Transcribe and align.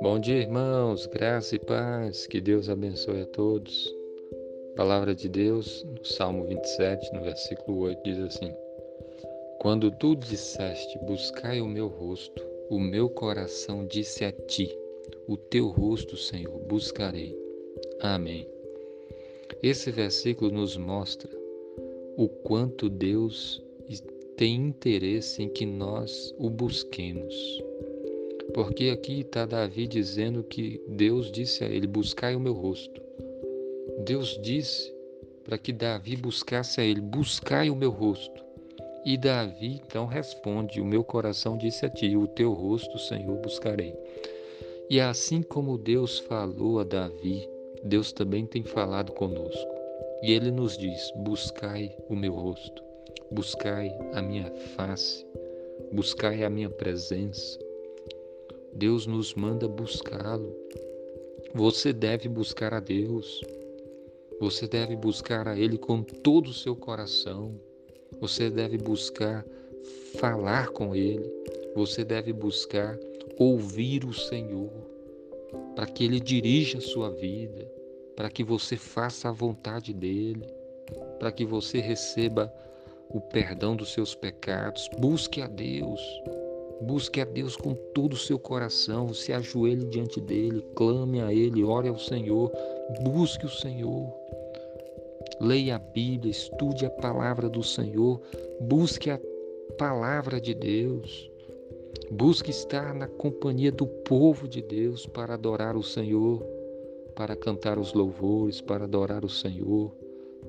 Bom 0.00 0.18
dia, 0.18 0.36
irmãos, 0.36 1.06
graça 1.06 1.56
e 1.56 1.58
paz, 1.58 2.26
que 2.26 2.40
Deus 2.40 2.70
abençoe 2.70 3.20
a 3.20 3.26
todos. 3.26 3.94
Palavra 4.74 5.14
de 5.14 5.28
Deus, 5.28 5.84
no 5.84 6.04
Salmo 6.04 6.44
27, 6.44 7.12
no 7.12 7.22
versículo 7.22 7.80
8, 7.80 8.02
diz 8.02 8.18
assim: 8.18 8.54
Quando 9.58 9.90
tu 9.90 10.16
disseste, 10.16 10.98
buscai 11.00 11.60
o 11.60 11.66
meu 11.66 11.88
rosto, 11.88 12.42
o 12.70 12.78
meu 12.78 13.10
coração 13.10 13.86
disse 13.86 14.24
a 14.24 14.32
ti, 14.32 14.74
o 15.28 15.36
teu 15.36 15.68
rosto, 15.68 16.16
Senhor, 16.16 16.58
buscarei. 16.60 17.38
Amém. 18.00 18.48
Esse 19.62 19.90
versículo 19.90 20.50
nos 20.50 20.78
mostra 20.78 21.30
o 22.16 22.26
quanto 22.28 22.88
Deus 22.88 23.62
tem 24.36 24.54
interesse 24.56 25.42
em 25.42 25.48
que 25.48 25.64
nós 25.66 26.34
o 26.38 26.50
busquemos. 26.50 27.34
Porque 28.54 28.90
aqui 28.90 29.20
está 29.20 29.46
Davi 29.46 29.86
dizendo 29.86 30.42
que 30.42 30.80
Deus 30.88 31.30
disse 31.30 31.64
a 31.64 31.68
ele: 31.68 31.86
Buscai 31.86 32.34
o 32.34 32.40
meu 32.40 32.52
rosto. 32.52 33.00
Deus 34.04 34.38
disse 34.42 34.92
para 35.44 35.58
que 35.58 35.72
Davi 35.72 36.16
buscasse 36.16 36.80
a 36.80 36.84
ele: 36.84 37.00
Buscai 37.00 37.70
o 37.70 37.76
meu 37.76 37.90
rosto. 37.90 38.42
E 39.04 39.16
Davi 39.16 39.80
então 39.84 40.06
responde: 40.06 40.80
O 40.80 40.84
meu 40.84 41.02
coração 41.02 41.56
disse 41.56 41.86
a 41.86 41.90
ti: 41.90 42.16
O 42.16 42.26
teu 42.26 42.52
rosto, 42.52 42.98
Senhor, 42.98 43.36
buscarei. 43.38 43.94
E 44.88 45.00
assim 45.00 45.42
como 45.42 45.78
Deus 45.78 46.18
falou 46.18 46.78
a 46.78 46.84
Davi, 46.84 47.48
Deus 47.82 48.12
também 48.12 48.46
tem 48.46 48.62
falado 48.62 49.12
conosco. 49.12 49.72
E 50.22 50.32
ele 50.32 50.50
nos 50.50 50.76
diz: 50.76 51.10
Buscai 51.16 51.96
o 52.08 52.14
meu 52.14 52.34
rosto, 52.34 52.82
buscai 53.32 53.90
a 54.12 54.22
minha 54.22 54.50
face, 54.76 55.26
buscai 55.90 56.44
a 56.44 56.50
minha 56.50 56.68
presença. 56.68 57.58
Deus 58.74 59.06
nos 59.06 59.34
manda 59.34 59.66
buscá-lo. 59.66 60.54
Você 61.54 61.92
deve 61.92 62.28
buscar 62.28 62.72
a 62.74 62.80
Deus. 62.80 63.42
Você 64.40 64.66
deve 64.66 64.96
buscar 64.96 65.48
a 65.48 65.58
Ele 65.58 65.78
com 65.78 66.02
todo 66.02 66.48
o 66.48 66.54
seu 66.54 66.76
coração. 66.76 67.58
Você 68.20 68.50
deve 68.50 68.78
buscar 68.78 69.44
falar 70.18 70.68
com 70.68 70.94
Ele. 70.94 71.30
Você 71.74 72.04
deve 72.04 72.32
buscar 72.32 72.98
ouvir 73.38 74.04
o 74.04 74.12
Senhor 74.12 74.70
para 75.74 75.86
que 75.86 76.04
Ele 76.04 76.20
dirija 76.20 76.78
a 76.78 76.82
sua 76.82 77.10
vida, 77.10 77.70
para 78.14 78.30
que 78.30 78.44
você 78.44 78.76
faça 78.76 79.28
a 79.28 79.32
vontade 79.32 79.92
dEle, 79.92 80.46
para 81.18 81.32
que 81.32 81.44
você 81.44 81.78
receba 81.78 82.52
o 83.12 83.20
perdão 83.20 83.76
dos 83.76 83.92
seus 83.92 84.14
pecados. 84.14 84.88
Busque 84.98 85.40
a 85.42 85.46
Deus. 85.46 86.00
Busque 86.82 87.20
a 87.20 87.24
Deus 87.24 87.56
com 87.56 87.74
todo 87.94 88.14
o 88.14 88.18
seu 88.18 88.38
coração, 88.38 89.14
se 89.14 89.32
ajoelhe 89.32 89.86
diante 89.86 90.20
dele, 90.20 90.66
clame 90.74 91.20
a 91.20 91.32
ele, 91.32 91.62
ore 91.62 91.88
ao 91.88 91.96
Senhor, 91.96 92.50
busque 93.02 93.46
o 93.46 93.48
Senhor. 93.48 94.12
Leia 95.40 95.76
a 95.76 95.78
Bíblia, 95.78 96.32
estude 96.32 96.84
a 96.84 96.90
palavra 96.90 97.48
do 97.48 97.62
Senhor, 97.62 98.20
busque 98.60 99.10
a 99.10 99.20
palavra 99.78 100.40
de 100.40 100.54
Deus. 100.54 101.30
Busque 102.10 102.50
estar 102.50 102.92
na 102.94 103.06
companhia 103.06 103.70
do 103.70 103.86
povo 103.86 104.48
de 104.48 104.60
Deus 104.60 105.06
para 105.06 105.34
adorar 105.34 105.76
o 105.76 105.82
Senhor, 105.82 106.42
para 107.14 107.36
cantar 107.36 107.78
os 107.78 107.92
louvores, 107.92 108.60
para 108.60 108.84
adorar 108.84 109.24
o 109.24 109.28
Senhor, 109.28 109.92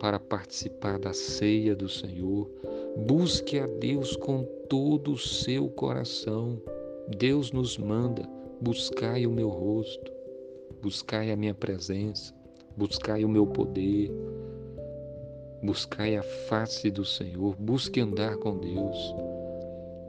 para 0.04 0.20
participar 0.20 1.00
da 1.00 1.14
ceia 1.14 1.74
do 1.74 1.88
Senhor. 1.88 2.52
Busque 3.08 3.58
a 3.58 3.66
Deus 3.66 4.18
com 4.18 4.44
todo 4.68 5.14
o 5.14 5.18
seu 5.18 5.70
coração. 5.70 6.62
Deus 7.18 7.54
nos 7.54 7.78
manda: 7.78 8.28
buscai 8.60 9.26
o 9.26 9.32
meu 9.32 9.48
rosto, 9.48 10.12
buscai 10.82 11.32
a 11.32 11.38
minha 11.38 11.54
presença, 11.54 12.36
buscai 12.76 13.24
o 13.24 13.30
meu 13.30 13.48
poder, 13.48 14.12
buscai 15.64 16.18
a 16.18 16.24
face 16.50 16.92
do 16.92 17.06
Senhor, 17.06 17.56
busque 17.56 18.02
andar 18.02 18.36
com 18.36 18.58
Deus. 18.58 19.16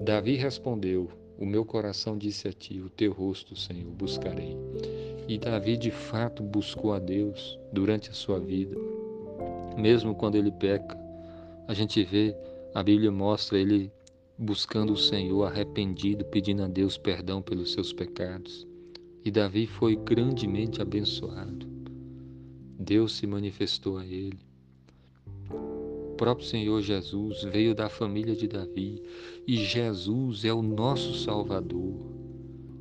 Davi 0.00 0.34
respondeu: 0.34 1.08
O 1.38 1.46
meu 1.46 1.64
coração 1.64 2.18
disse 2.18 2.48
a 2.48 2.52
ti: 2.52 2.80
O 2.80 2.90
teu 2.90 3.12
rosto, 3.12 3.54
Senhor, 3.54 3.92
buscarei. 3.92 4.56
E 5.28 5.38
Davi 5.38 5.76
de 5.76 5.92
fato 5.92 6.42
buscou 6.42 6.92
a 6.92 6.98
Deus 6.98 7.60
durante 7.72 8.10
a 8.10 8.12
sua 8.12 8.40
vida. 8.40 8.76
Mesmo 9.76 10.14
quando 10.14 10.36
ele 10.36 10.52
peca, 10.52 10.96
a 11.66 11.74
gente 11.74 12.02
vê, 12.04 12.36
a 12.74 12.82
Bíblia 12.82 13.10
mostra 13.10 13.58
ele 13.58 13.90
buscando 14.38 14.92
o 14.92 14.96
Senhor 14.96 15.44
arrependido, 15.44 16.24
pedindo 16.24 16.62
a 16.62 16.68
Deus 16.68 16.98
perdão 16.98 17.40
pelos 17.40 17.72
seus 17.72 17.92
pecados. 17.92 18.66
E 19.24 19.30
Davi 19.30 19.66
foi 19.66 19.96
grandemente 19.96 20.82
abençoado. 20.82 21.66
Deus 22.78 23.12
se 23.12 23.26
manifestou 23.26 23.98
a 23.98 24.06
ele. 24.06 24.38
O 25.50 26.14
próprio 26.16 26.46
Senhor 26.46 26.80
Jesus 26.80 27.42
veio 27.44 27.74
da 27.74 27.88
família 27.88 28.36
de 28.36 28.46
Davi 28.46 29.02
e 29.46 29.56
Jesus 29.56 30.44
é 30.44 30.52
o 30.52 30.62
nosso 30.62 31.14
Salvador. 31.14 31.94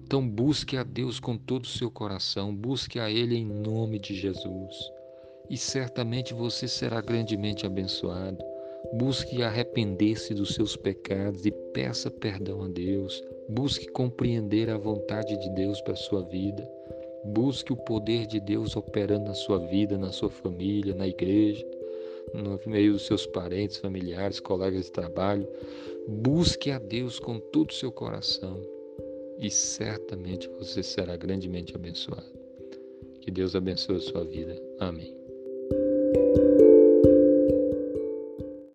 Então 0.06 0.30
busque 0.30 0.78
a 0.78 0.84
Deus 0.84 1.20
com 1.20 1.38
todo 1.38 1.64
o 1.64 1.68
seu 1.68 1.90
coração, 1.90 2.56
busque 2.56 3.00
a 3.00 3.09
Ele 3.09 3.36
em 3.36 3.46
nome 3.46 3.98
de 3.98 4.14
Jesus. 4.14 4.76
E 5.53 5.58
certamente 5.58 6.34
você 6.34 6.68
será 6.68 7.00
grandemente 7.00 7.64
abençoado. 7.64 8.44
Busque 8.91 9.44
arrepender-se 9.44 10.34
dos 10.34 10.56
seus 10.56 10.75
pecados 10.75 11.46
e 11.46 11.52
peça 11.52 12.09
perdão 12.09 12.64
a 12.64 12.68
Deus. 12.68 13.24
Busque 13.47 13.86
compreender 13.91 14.68
a 14.72 14.80
vontade 14.80 15.38
de 15.38 15.50
Deus 15.52 15.80
para 15.81 15.94
a 15.94 15.96
sua 15.96 16.24
vida. 16.24 16.68
Busque 17.24 17.72
o 17.72 17.78
poder 17.78 18.25
de 18.25 18.40
Deus 18.40 18.75
operando 18.75 19.25
na 19.25 19.36
sua 19.36 19.59
vida, 19.59 19.96
na 19.96 20.12
sua 20.12 20.31
família, 20.31 20.96
na 20.96 21.08
igreja, 21.08 21.64
no 22.34 22.59
meio 22.66 22.94
dos 22.94 23.06
seus 23.06 23.28
parentes, 23.28 23.78
familiares, 23.78 24.40
colegas 24.40 24.85
de 24.85 24.91
trabalho. 24.91 25.47
Busque 26.08 26.72
a 26.72 26.80
Deus 26.80 27.20
com 27.20 27.38
todo 27.38 27.70
o 27.70 27.75
seu 27.75 27.91
coração 27.91 28.59
e 29.38 29.52
certamente 29.52 30.50
você 30.58 30.81
será 30.81 31.16
grandemente 31.16 31.75
abençoado. 31.75 32.41
Que 33.22 33.30
Deus 33.30 33.56
abençoe 33.56 33.97
a 33.97 34.02
sua 34.02 34.24
vida. 34.24 34.59
Amém. 34.80 35.22